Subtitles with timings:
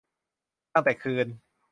[0.73, 1.27] ตั้งแต่คืน